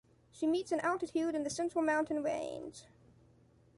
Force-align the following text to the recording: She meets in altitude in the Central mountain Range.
She 0.31 0.47
meets 0.47 0.71
in 0.71 0.79
altitude 0.79 1.35
in 1.35 1.43
the 1.43 1.51
Central 1.51 1.85
mountain 1.85 2.23
Range. 2.23 2.83